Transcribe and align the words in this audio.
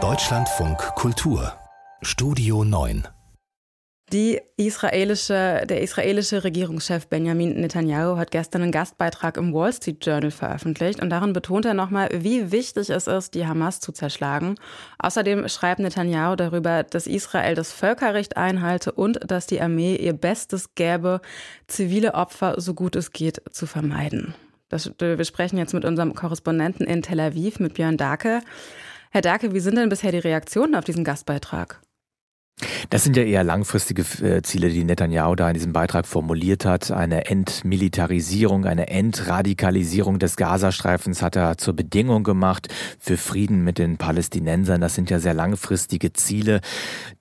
Deutschlandfunk 0.00 0.78
Kultur 0.94 1.52
Studio 2.00 2.62
9 2.62 3.08
die 4.12 4.40
israelische, 4.56 5.64
der 5.68 5.82
israelische 5.82 6.42
Regierungschef 6.42 7.08
Benjamin 7.08 7.60
Netanyahu 7.60 8.16
hat 8.16 8.30
gestern 8.30 8.62
einen 8.62 8.72
Gastbeitrag 8.72 9.36
im 9.36 9.52
Wall 9.52 9.72
Street 9.72 10.06
Journal 10.06 10.30
veröffentlicht 10.30 11.02
und 11.02 11.10
darin 11.10 11.34
betont 11.34 11.66
er 11.66 11.74
nochmal, 11.74 12.08
wie 12.14 12.50
wichtig 12.50 12.88
es 12.88 13.06
ist, 13.06 13.34
die 13.34 13.46
Hamas 13.46 13.80
zu 13.80 13.92
zerschlagen. 13.92 14.54
Außerdem 14.98 15.46
schreibt 15.48 15.80
Netanyahu 15.80 16.36
darüber, 16.36 16.84
dass 16.84 17.06
Israel 17.06 17.54
das 17.54 17.72
Völkerrecht 17.72 18.38
einhalte 18.38 18.92
und 18.92 19.20
dass 19.30 19.46
die 19.46 19.60
Armee 19.60 19.96
ihr 19.96 20.14
Bestes 20.14 20.74
gäbe, 20.74 21.20
zivile 21.66 22.14
Opfer 22.14 22.58
so 22.60 22.72
gut 22.72 22.96
es 22.96 23.12
geht 23.12 23.42
zu 23.50 23.66
vermeiden. 23.66 24.34
Das, 24.68 24.92
wir 24.98 25.24
sprechen 25.24 25.58
jetzt 25.58 25.72
mit 25.74 25.84
unserem 25.84 26.14
Korrespondenten 26.14 26.86
in 26.86 27.02
Tel 27.02 27.20
Aviv, 27.20 27.58
mit 27.58 27.74
Björn 27.74 27.96
Dake. 27.96 28.40
Herr 29.10 29.22
Dake, 29.22 29.54
wie 29.54 29.60
sind 29.60 29.76
denn 29.76 29.88
bisher 29.88 30.12
die 30.12 30.18
Reaktionen 30.18 30.74
auf 30.74 30.84
diesen 30.84 31.04
Gastbeitrag? 31.04 31.80
Das 32.90 33.04
sind 33.04 33.16
ja 33.16 33.22
eher 33.22 33.44
langfristige 33.44 34.02
äh, 34.22 34.42
Ziele, 34.42 34.70
die 34.70 34.82
Netanyahu 34.82 35.36
da 35.36 35.48
in 35.48 35.54
diesem 35.54 35.72
Beitrag 35.72 36.06
formuliert 36.06 36.64
hat. 36.64 36.90
Eine 36.90 37.26
Entmilitarisierung, 37.26 38.64
eine 38.64 38.88
Entradikalisierung 38.88 40.18
des 40.18 40.36
Gazastreifens 40.36 41.22
hat 41.22 41.36
er 41.36 41.56
zur 41.58 41.74
Bedingung 41.74 42.24
gemacht 42.24 42.68
für 42.98 43.16
Frieden 43.16 43.62
mit 43.62 43.78
den 43.78 43.96
Palästinensern. 43.96 44.80
Das 44.80 44.94
sind 44.94 45.08
ja 45.10 45.20
sehr 45.20 45.34
langfristige 45.34 46.12
Ziele, 46.12 46.60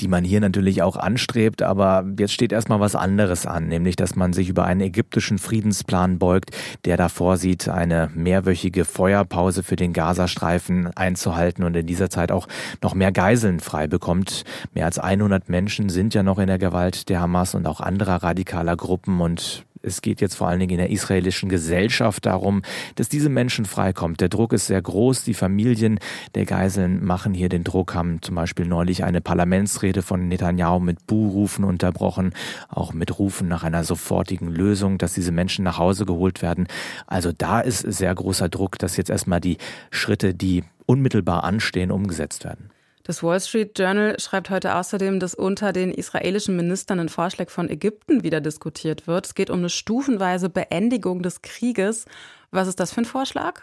die 0.00 0.08
man 0.08 0.24
hier 0.24 0.40
natürlich 0.40 0.82
auch 0.82 0.96
anstrebt. 0.96 1.62
Aber 1.62 2.06
jetzt 2.18 2.32
steht 2.32 2.52
erstmal 2.52 2.80
was 2.80 2.94
anderes 2.94 3.44
an, 3.44 3.68
nämlich, 3.68 3.96
dass 3.96 4.16
man 4.16 4.32
sich 4.32 4.48
über 4.48 4.64
einen 4.64 4.80
ägyptischen 4.80 5.38
Friedensplan 5.38 6.18
beugt, 6.18 6.50
der 6.86 6.96
da 6.96 7.10
vorsieht, 7.10 7.68
eine 7.68 8.10
mehrwöchige 8.14 8.86
Feuerpause 8.86 9.62
für 9.62 9.76
den 9.76 9.92
Gazastreifen 9.92 10.96
einzuhalten 10.96 11.62
und 11.62 11.76
in 11.76 11.86
dieser 11.86 12.08
Zeit 12.08 12.32
auch 12.32 12.48
noch 12.82 12.94
mehr 12.94 13.12
Geiseln 13.12 13.60
frei 13.60 13.86
bekommt. 13.86 14.44
Mehr 14.72 14.86
als 14.86 14.98
100 14.98 15.25
100 15.26 15.48
Menschen 15.48 15.88
sind 15.88 16.14
ja 16.14 16.22
noch 16.22 16.38
in 16.38 16.46
der 16.46 16.58
Gewalt 16.58 17.08
der 17.08 17.20
Hamas 17.20 17.56
und 17.56 17.66
auch 17.66 17.80
anderer 17.80 18.22
radikaler 18.22 18.76
Gruppen 18.76 19.20
und 19.20 19.66
es 19.82 20.00
geht 20.00 20.20
jetzt 20.20 20.36
vor 20.36 20.46
allen 20.46 20.60
Dingen 20.60 20.72
in 20.72 20.78
der 20.78 20.90
israelischen 20.90 21.48
Gesellschaft 21.48 22.26
darum, 22.26 22.62
dass 22.94 23.08
diese 23.08 23.28
Menschen 23.28 23.64
freikommt. 23.64 24.20
Der 24.20 24.28
Druck 24.28 24.52
ist 24.52 24.66
sehr 24.66 24.80
groß. 24.80 25.24
Die 25.24 25.34
Familien 25.34 25.98
der 26.34 26.44
Geiseln 26.44 27.04
machen 27.04 27.34
hier 27.34 27.48
den 27.48 27.64
Druck, 27.64 27.94
haben 27.94 28.22
zum 28.22 28.36
Beispiel 28.36 28.66
neulich 28.66 29.04
eine 29.04 29.20
Parlamentsrede 29.20 30.02
von 30.02 30.28
Netanyahu 30.28 30.78
mit 30.80 31.06
Buhrufen 31.06 31.64
unterbrochen, 31.64 32.32
auch 32.68 32.92
mit 32.92 33.18
Rufen 33.18 33.48
nach 33.48 33.64
einer 33.64 33.84
sofortigen 33.84 34.48
Lösung, 34.48 34.98
dass 34.98 35.14
diese 35.14 35.32
Menschen 35.32 35.64
nach 35.64 35.78
Hause 35.78 36.04
geholt 36.04 36.40
werden. 36.40 36.68
Also 37.06 37.32
da 37.36 37.60
ist 37.60 37.80
sehr 37.80 38.14
großer 38.14 38.48
Druck, 38.48 38.78
dass 38.78 38.96
jetzt 38.96 39.10
erstmal 39.10 39.40
die 39.40 39.58
Schritte, 39.90 40.34
die 40.34 40.62
unmittelbar 40.86 41.42
anstehen, 41.44 41.90
umgesetzt 41.90 42.44
werden. 42.44 42.70
Das 43.06 43.22
Wall 43.22 43.38
Street 43.38 43.78
Journal 43.78 44.18
schreibt 44.18 44.50
heute 44.50 44.74
außerdem, 44.74 45.20
dass 45.20 45.36
unter 45.36 45.72
den 45.72 45.92
israelischen 45.92 46.56
Ministern 46.56 46.98
ein 46.98 47.08
Vorschlag 47.08 47.50
von 47.50 47.70
Ägypten 47.70 48.24
wieder 48.24 48.40
diskutiert 48.40 49.06
wird. 49.06 49.26
Es 49.26 49.36
geht 49.36 49.48
um 49.48 49.60
eine 49.60 49.70
stufenweise 49.70 50.48
Beendigung 50.48 51.22
des 51.22 51.40
Krieges. 51.40 52.06
Was 52.50 52.66
ist 52.66 52.80
das 52.80 52.92
für 52.92 53.02
ein 53.02 53.04
Vorschlag? 53.04 53.62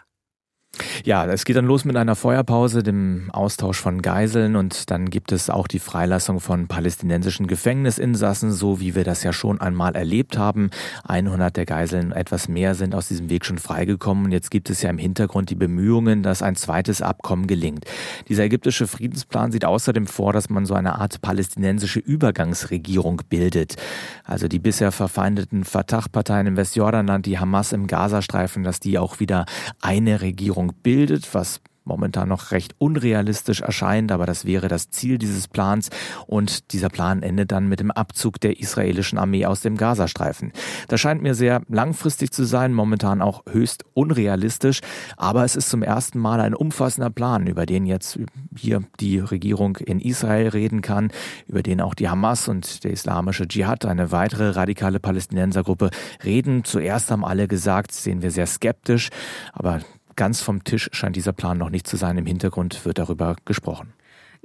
Ja, 1.04 1.26
es 1.26 1.44
geht 1.44 1.56
dann 1.56 1.66
los 1.66 1.84
mit 1.84 1.96
einer 1.96 2.16
Feuerpause, 2.16 2.82
dem 2.82 3.30
Austausch 3.32 3.80
von 3.80 4.02
Geiseln 4.02 4.56
und 4.56 4.90
dann 4.90 5.10
gibt 5.10 5.32
es 5.32 5.50
auch 5.50 5.66
die 5.66 5.78
Freilassung 5.78 6.40
von 6.40 6.66
palästinensischen 6.66 7.46
Gefängnisinsassen, 7.46 8.52
so 8.52 8.80
wie 8.80 8.94
wir 8.94 9.04
das 9.04 9.22
ja 9.22 9.32
schon 9.32 9.60
einmal 9.60 9.94
erlebt 9.94 10.38
haben. 10.38 10.70
100 11.06 11.56
der 11.56 11.66
Geiseln, 11.66 12.12
etwas 12.12 12.48
mehr, 12.48 12.74
sind 12.74 12.94
aus 12.94 13.08
diesem 13.08 13.28
Weg 13.30 13.44
schon 13.44 13.58
freigekommen 13.58 14.26
und 14.26 14.32
jetzt 14.32 14.50
gibt 14.50 14.70
es 14.70 14.82
ja 14.82 14.90
im 14.90 14.98
Hintergrund 14.98 15.50
die 15.50 15.54
Bemühungen, 15.54 16.22
dass 16.22 16.42
ein 16.42 16.56
zweites 16.56 17.02
Abkommen 17.02 17.46
gelingt. 17.46 17.84
Dieser 18.28 18.44
ägyptische 18.44 18.86
Friedensplan 18.86 19.52
sieht 19.52 19.64
außerdem 19.64 20.06
vor, 20.06 20.32
dass 20.32 20.50
man 20.50 20.66
so 20.66 20.74
eine 20.74 20.98
Art 20.98 21.20
palästinensische 21.20 22.00
Übergangsregierung 22.00 23.22
bildet. 23.28 23.76
Also 24.24 24.48
die 24.48 24.58
bisher 24.58 24.92
verfeindeten 24.92 25.64
Fatah-Parteien 25.64 26.46
im 26.46 26.56
Westjordanland, 26.56 27.26
die 27.26 27.38
Hamas 27.38 27.72
im 27.72 27.86
Gazastreifen, 27.86 28.62
dass 28.62 28.80
die 28.80 28.98
auch 28.98 29.20
wieder 29.20 29.46
eine 29.80 30.20
Regierung 30.20 30.63
Regierung 30.64 30.82
bildet, 30.82 31.34
was 31.34 31.60
momentan 31.86 32.30
noch 32.30 32.50
recht 32.50 32.74
unrealistisch 32.78 33.60
erscheint, 33.60 34.10
aber 34.10 34.24
das 34.24 34.46
wäre 34.46 34.68
das 34.68 34.88
Ziel 34.88 35.18
dieses 35.18 35.48
Plans 35.48 35.90
und 36.26 36.72
dieser 36.72 36.88
Plan 36.88 37.22
endet 37.22 37.52
dann 37.52 37.68
mit 37.68 37.78
dem 37.78 37.90
Abzug 37.90 38.40
der 38.40 38.58
israelischen 38.58 39.18
Armee 39.18 39.44
aus 39.44 39.60
dem 39.60 39.76
Gazastreifen. 39.76 40.52
Das 40.88 40.98
scheint 41.02 41.20
mir 41.20 41.34
sehr 41.34 41.60
langfristig 41.68 42.30
zu 42.30 42.44
sein, 42.44 42.72
momentan 42.72 43.20
auch 43.20 43.42
höchst 43.50 43.84
unrealistisch, 43.92 44.80
aber 45.18 45.44
es 45.44 45.56
ist 45.56 45.68
zum 45.68 45.82
ersten 45.82 46.18
Mal 46.18 46.40
ein 46.40 46.54
umfassender 46.54 47.10
Plan, 47.10 47.46
über 47.46 47.66
den 47.66 47.84
jetzt 47.84 48.18
hier 48.56 48.82
die 48.98 49.18
Regierung 49.18 49.76
in 49.76 50.00
Israel 50.00 50.48
reden 50.48 50.80
kann, 50.80 51.10
über 51.46 51.62
den 51.62 51.82
auch 51.82 51.94
die 51.94 52.08
Hamas 52.08 52.48
und 52.48 52.84
der 52.84 52.92
islamische 52.92 53.46
Dschihad, 53.46 53.84
eine 53.84 54.10
weitere 54.10 54.52
radikale 54.52 55.00
Palästinensergruppe, 55.00 55.90
reden. 56.24 56.64
Zuerst 56.64 57.10
haben 57.10 57.26
alle 57.26 57.46
gesagt, 57.46 57.92
sehen 57.92 58.22
wir 58.22 58.30
sehr 58.30 58.46
skeptisch, 58.46 59.10
aber 59.52 59.80
Ganz 60.16 60.40
vom 60.40 60.64
Tisch 60.64 60.88
scheint 60.92 61.16
dieser 61.16 61.32
Plan 61.32 61.58
noch 61.58 61.70
nicht 61.70 61.86
zu 61.86 61.96
sein. 61.96 62.18
Im 62.18 62.26
Hintergrund 62.26 62.84
wird 62.84 62.98
darüber 62.98 63.36
gesprochen. 63.44 63.92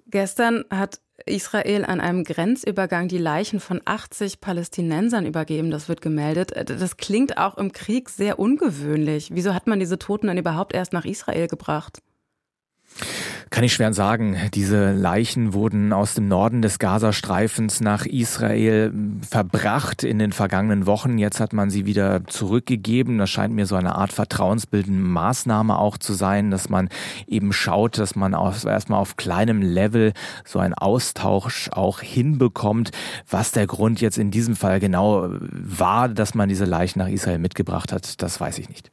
Gestern 0.07 0.65
hat 0.71 1.01
Israel 1.25 1.85
an 1.85 2.01
einem 2.01 2.23
Grenzübergang 2.23 3.07
die 3.07 3.17
Leichen 3.17 3.59
von 3.59 3.81
80 3.85 4.41
Palästinensern 4.41 5.25
übergeben. 5.25 5.69
Das 5.69 5.89
wird 5.89 6.01
gemeldet. 6.01 6.51
Das 6.55 6.97
klingt 6.97 7.37
auch 7.37 7.57
im 7.57 7.71
Krieg 7.71 8.09
sehr 8.09 8.39
ungewöhnlich. 8.39 9.29
Wieso 9.33 9.53
hat 9.53 9.67
man 9.67 9.79
diese 9.79 9.99
Toten 9.99 10.27
dann 10.27 10.37
überhaupt 10.37 10.73
erst 10.73 10.93
nach 10.93 11.05
Israel 11.05 11.47
gebracht? 11.47 12.01
Kann 13.49 13.63
ich 13.63 13.73
schwer 13.73 13.93
sagen. 13.93 14.37
Diese 14.53 14.91
Leichen 14.91 15.53
wurden 15.53 15.91
aus 15.91 16.13
dem 16.13 16.27
Norden 16.27 16.61
des 16.61 16.77
Gazastreifens 16.77 17.81
nach 17.81 18.05
Israel 18.05 18.93
verbracht 19.27 20.03
in 20.03 20.19
den 20.19 20.33
vergangenen 20.33 20.85
Wochen. 20.85 21.17
Jetzt 21.17 21.39
hat 21.39 21.51
man 21.51 21.71
sie 21.71 21.87
wieder 21.87 22.25
zurückgegeben. 22.27 23.17
Das 23.17 23.31
scheint 23.31 23.55
mir 23.55 23.65
so 23.65 23.75
eine 23.75 23.95
Art 23.95 24.13
vertrauensbildende 24.13 25.01
Maßnahme 25.01 25.79
auch 25.79 25.97
zu 25.97 26.13
sein, 26.13 26.51
dass 26.51 26.69
man 26.69 26.89
eben 27.25 27.51
schaut, 27.51 27.97
dass 27.97 28.15
man 28.15 28.33
erstmal 28.33 28.99
auf 28.99 29.17
kleinem 29.17 29.63
Level 29.63 30.13
so 30.45 30.59
einen 30.59 30.75
Austausch 30.75 31.69
auch 31.71 32.01
hinbekommt. 32.01 32.91
Was 33.27 33.51
der 33.51 33.65
Grund 33.65 33.99
jetzt 33.99 34.19
in 34.19 34.29
diesem 34.29 34.55
Fall 34.55 34.79
genau 34.79 35.27
war, 35.29 36.07
dass 36.07 36.35
man 36.35 36.49
diese 36.49 36.65
Leichen 36.65 36.99
nach 36.99 37.09
Israel 37.09 37.39
mitgebracht 37.39 37.91
hat, 37.93 38.21
das 38.21 38.39
weiß 38.39 38.59
ich 38.59 38.69
nicht. 38.69 38.91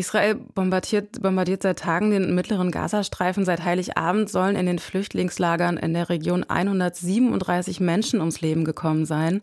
Israel 0.00 0.34
bombardiert, 0.34 1.22
bombardiert 1.22 1.62
seit 1.62 1.78
Tagen 1.78 2.10
den 2.10 2.34
mittleren 2.34 2.70
Gazastreifen. 2.70 3.44
Seit 3.44 3.64
Heiligabend 3.64 4.28
sollen 4.28 4.56
in 4.56 4.66
den 4.66 4.78
Flüchtlingslagern 4.78 5.76
in 5.76 5.94
der 5.94 6.08
Region 6.08 6.42
137 6.42 7.80
Menschen 7.80 8.20
ums 8.20 8.40
Leben 8.40 8.64
gekommen 8.64 9.06
sein. 9.06 9.42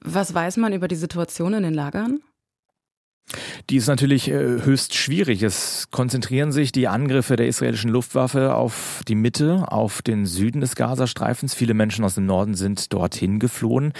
Was 0.00 0.32
weiß 0.32 0.58
man 0.58 0.72
über 0.72 0.88
die 0.88 0.96
Situation 0.96 1.54
in 1.54 1.62
den 1.62 1.74
Lagern? 1.74 2.20
Die 3.70 3.76
ist 3.76 3.86
natürlich 3.86 4.28
äh, 4.28 4.32
höchst 4.32 4.94
schwierig. 4.94 5.42
Es 5.42 5.88
konzentrieren 5.90 6.52
sich 6.52 6.72
die 6.72 6.88
Angriffe 6.88 7.36
der 7.36 7.46
israelischen 7.48 7.90
Luftwaffe 7.90 8.54
auf 8.54 9.02
die 9.06 9.14
Mitte, 9.14 9.70
auf 9.70 10.00
den 10.00 10.24
Süden 10.24 10.60
des 10.60 10.74
Gazastreifens. 10.74 11.54
Viele 11.54 11.74
Menschen 11.74 12.04
aus 12.04 12.14
dem 12.14 12.24
Norden 12.24 12.54
sind 12.54 12.92
dorthin 12.92 13.38
geflohen. 13.38 13.92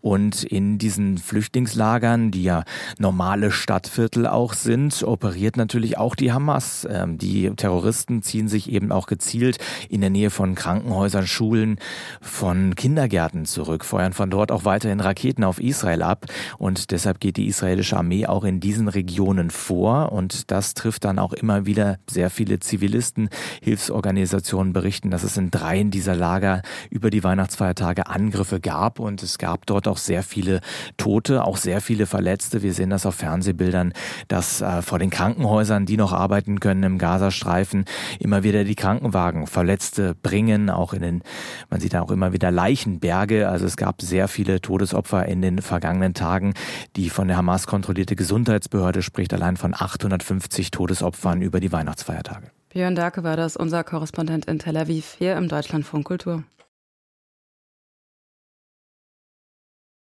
Und 0.00 0.44
in 0.44 0.78
diesen 0.78 1.18
Flüchtlingslagern, 1.18 2.30
die 2.30 2.44
ja 2.44 2.62
normale 2.98 3.50
Stadtviertel 3.50 4.26
auch 4.26 4.52
sind, 4.52 5.02
operiert 5.02 5.56
natürlich 5.56 5.98
auch 5.98 6.14
die 6.14 6.32
Hamas. 6.32 6.86
Ähm, 6.88 7.18
die 7.18 7.50
Terroristen 7.50 8.22
ziehen 8.22 8.48
sich 8.48 8.70
eben 8.70 8.92
auch 8.92 9.08
gezielt 9.08 9.58
in 9.88 10.00
der 10.00 10.10
Nähe 10.10 10.30
von 10.30 10.54
Krankenhäusern, 10.54 11.26
Schulen, 11.26 11.78
von 12.20 12.76
Kindergärten 12.76 13.44
zurück, 13.46 13.84
feuern 13.84 14.12
von 14.12 14.30
dort 14.30 14.52
auch 14.52 14.64
weiterhin 14.64 15.00
Raketen 15.00 15.42
auf 15.42 15.60
Israel 15.60 16.02
ab. 16.02 16.26
Und 16.58 16.92
deshalb 16.92 17.18
geht 17.18 17.36
die 17.36 17.46
israelische 17.46 17.96
Armee 17.96 18.26
auch 18.26 18.44
in 18.44 18.60
diese 18.60 18.75
diesen 18.76 18.88
Regionen 18.88 19.50
vor 19.50 20.12
und 20.12 20.50
das 20.50 20.74
trifft 20.74 21.04
dann 21.04 21.18
auch 21.18 21.32
immer 21.32 21.64
wieder 21.64 21.98
sehr 22.08 22.28
viele 22.28 22.60
Zivilisten. 22.60 23.30
Hilfsorganisationen 23.62 24.74
berichten, 24.74 25.10
dass 25.10 25.22
es 25.22 25.38
in 25.38 25.50
dreien 25.50 25.90
dieser 25.90 26.14
Lager 26.14 26.60
über 26.90 27.08
die 27.08 27.24
Weihnachtsfeiertage 27.24 28.06
Angriffe 28.06 28.60
gab 28.60 28.98
und 28.98 29.22
es 29.22 29.38
gab 29.38 29.64
dort 29.64 29.88
auch 29.88 29.96
sehr 29.96 30.22
viele 30.22 30.60
Tote, 30.98 31.44
auch 31.44 31.56
sehr 31.56 31.80
viele 31.80 32.04
Verletzte. 32.04 32.62
Wir 32.62 32.74
sehen 32.74 32.90
das 32.90 33.06
auf 33.06 33.14
Fernsehbildern, 33.14 33.94
dass 34.28 34.60
äh, 34.60 34.82
vor 34.82 34.98
den 34.98 35.08
Krankenhäusern, 35.08 35.86
die 35.86 35.96
noch 35.96 36.12
arbeiten 36.12 36.60
können 36.60 36.82
im 36.82 36.98
Gazastreifen, 36.98 37.86
immer 38.20 38.42
wieder 38.42 38.64
die 38.64 38.74
Krankenwagen 38.74 39.46
Verletzte 39.46 40.14
bringen, 40.14 40.68
auch 40.68 40.92
in 40.92 41.00
den, 41.00 41.22
man 41.70 41.80
sieht 41.80 41.94
da 41.94 42.02
auch 42.02 42.10
immer 42.10 42.34
wieder 42.34 42.50
Leichenberge. 42.50 43.48
Also 43.48 43.64
es 43.64 43.78
gab 43.78 44.02
sehr 44.02 44.28
viele 44.28 44.60
Todesopfer 44.60 45.24
in 45.24 45.40
den 45.40 45.62
vergangenen 45.62 46.12
Tagen. 46.12 46.52
Die 46.96 47.08
von 47.08 47.28
der 47.28 47.38
Hamas 47.38 47.66
kontrollierte 47.66 48.16
Gesundheits 48.16 48.65
Gesundheitsbehörde 48.66 49.02
spricht 49.02 49.32
allein 49.32 49.56
von 49.56 49.74
850 49.74 50.70
Todesopfern 50.70 51.40
über 51.40 51.60
die 51.60 51.70
Weihnachtsfeiertage. 51.72 52.50
Björn 52.70 52.96
Darke 52.96 53.22
war 53.22 53.36
das, 53.36 53.56
unser 53.56 53.84
Korrespondent 53.84 54.46
in 54.46 54.58
Tel 54.58 54.76
Aviv, 54.76 55.14
hier 55.18 55.36
im 55.36 55.48
Deutschlandfunk 55.48 56.04
Kultur. 56.04 56.42